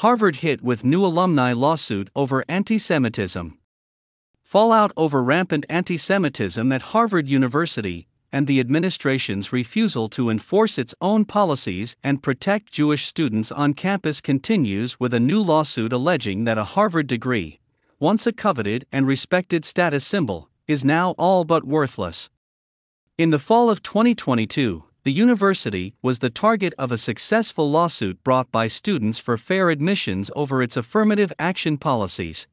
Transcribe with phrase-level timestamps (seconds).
[0.00, 3.58] Harvard hit with new alumni lawsuit over anti Semitism.
[4.44, 10.94] Fallout over rampant anti Semitism at Harvard University, and the administration's refusal to enforce its
[11.00, 16.58] own policies and protect Jewish students on campus continues with a new lawsuit alleging that
[16.58, 17.58] a Harvard degree,
[17.98, 22.30] once a coveted and respected status symbol, is now all but worthless.
[23.16, 28.52] In the fall of 2022, the university was the target of a successful lawsuit brought
[28.52, 32.46] by students for fair admissions over its affirmative action policies.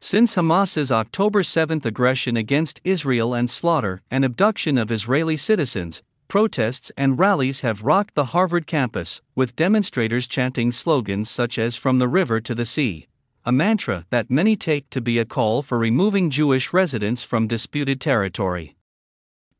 [0.00, 6.90] Since Hamas's October 7 aggression against Israel and slaughter and abduction of Israeli citizens, protests
[6.96, 12.08] and rallies have rocked the Harvard campus, with demonstrators chanting slogans such as From the
[12.08, 13.06] River to the Sea,
[13.44, 18.00] a mantra that many take to be a call for removing Jewish residents from disputed
[18.00, 18.74] territory.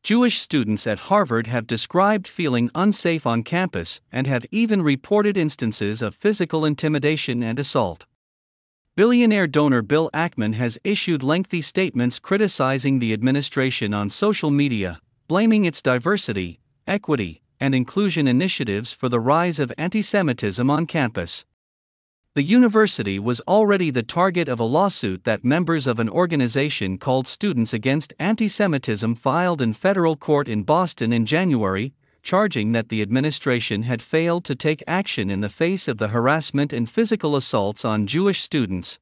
[0.03, 6.01] Jewish students at Harvard have described feeling unsafe on campus and have even reported instances
[6.01, 8.07] of physical intimidation and assault.
[8.95, 15.65] Billionaire donor Bill Ackman has issued lengthy statements criticizing the administration on social media, blaming
[15.65, 21.45] its diversity, equity, and inclusion initiatives for the rise of anti Semitism on campus.
[22.33, 27.27] The university was already the target of a lawsuit that members of an organization called
[27.27, 31.93] Students Against Anti Semitism filed in federal court in Boston in January,
[32.23, 36.71] charging that the administration had failed to take action in the face of the harassment
[36.71, 38.97] and physical assaults on Jewish students.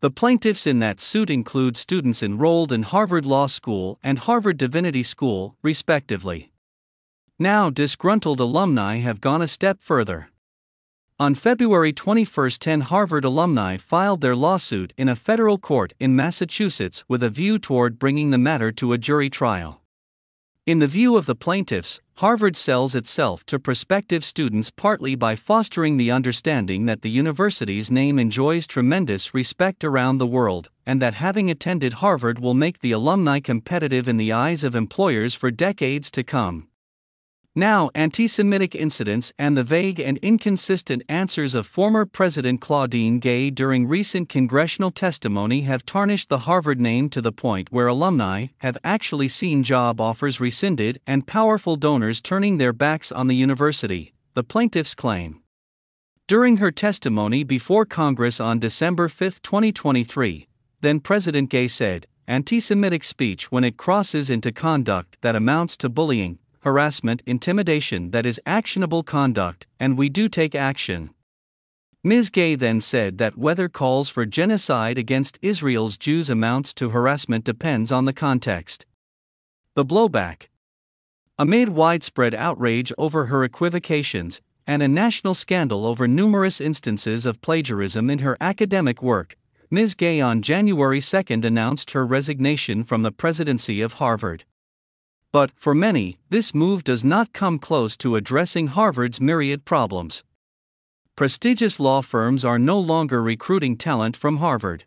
[0.00, 5.02] The plaintiffs in that suit include students enrolled in Harvard Law School and Harvard Divinity
[5.02, 6.52] School, respectively.
[7.38, 10.28] Now, disgruntled alumni have gone a step further.
[11.20, 17.04] On February 21, 10 Harvard alumni filed their lawsuit in a federal court in Massachusetts
[17.06, 19.80] with a view toward bringing the matter to a jury trial.
[20.66, 25.98] In the view of the plaintiffs, Harvard sells itself to prospective students partly by fostering
[25.98, 31.48] the understanding that the university's name enjoys tremendous respect around the world, and that having
[31.48, 36.24] attended Harvard will make the alumni competitive in the eyes of employers for decades to
[36.24, 36.66] come.
[37.56, 43.48] Now, anti Semitic incidents and the vague and inconsistent answers of former President Claudine Gay
[43.50, 48.76] during recent congressional testimony have tarnished the Harvard name to the point where alumni have
[48.82, 54.42] actually seen job offers rescinded and powerful donors turning their backs on the university, the
[54.42, 55.40] plaintiffs claim.
[56.26, 60.48] During her testimony before Congress on December 5, 2023,
[60.80, 65.88] then President Gay said, Anti Semitic speech, when it crosses into conduct that amounts to
[65.88, 71.10] bullying, harassment, intimidation that is actionable conduct, and we do take action.
[72.02, 72.30] Ms.
[72.30, 77.92] Gay then said that whether calls for genocide against Israel's Jews amounts to harassment depends
[77.92, 78.86] on the context.
[79.74, 80.48] The blowback.
[81.38, 88.08] Amid widespread outrage over her equivocations, and a national scandal over numerous instances of plagiarism
[88.08, 89.36] in her academic work,
[89.70, 89.94] Ms.
[89.94, 94.44] Gay on January 2 announced her resignation from the presidency of Harvard.
[95.34, 100.22] But, for many, this move does not come close to addressing Harvard's myriad problems.
[101.16, 104.84] Prestigious law firms are no longer recruiting talent from Harvard.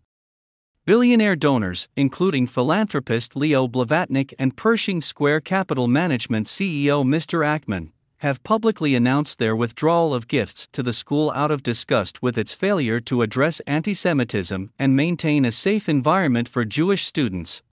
[0.86, 7.46] Billionaire donors, including philanthropist Leo Blavatnik and Pershing Square Capital Management CEO Mr.
[7.46, 12.38] Ackman, have publicly announced their withdrawal of gifts to the school out of disgust with
[12.38, 17.64] its failure to address anti Semitism and maintain a safe environment for Jewish students.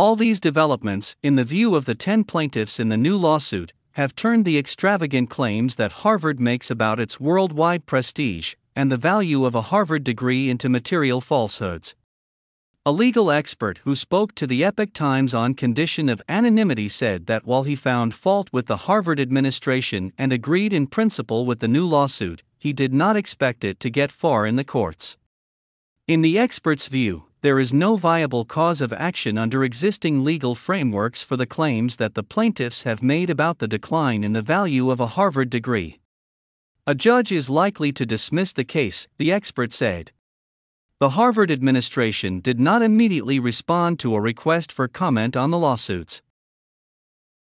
[0.00, 4.16] All these developments, in the view of the 10 plaintiffs in the new lawsuit, have
[4.16, 9.54] turned the extravagant claims that Harvard makes about its worldwide prestige and the value of
[9.54, 11.94] a Harvard degree into material falsehoods.
[12.86, 17.44] A legal expert who spoke to the Epoch Times on condition of anonymity said that
[17.44, 21.86] while he found fault with the Harvard administration and agreed in principle with the new
[21.86, 25.18] lawsuit, he did not expect it to get far in the courts.
[26.08, 31.22] In the expert's view, there is no viable cause of action under existing legal frameworks
[31.22, 35.00] for the claims that the plaintiffs have made about the decline in the value of
[35.00, 35.98] a Harvard degree.
[36.86, 40.12] A judge is likely to dismiss the case, the expert said.
[40.98, 46.20] The Harvard administration did not immediately respond to a request for comment on the lawsuits.